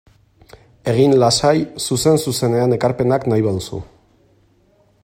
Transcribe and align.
Egin 0.93 1.13
lasai 1.23 1.53
zuzen-zuzenean 1.89 2.75
ekarpenak 2.79 3.29
nahi 3.35 3.47
baduzu. 3.51 3.85